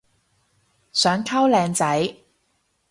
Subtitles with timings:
[0.91, 2.15] 想溝靚仔